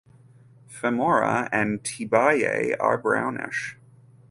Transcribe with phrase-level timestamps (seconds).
[0.67, 3.77] Femora and tibiae are brownish.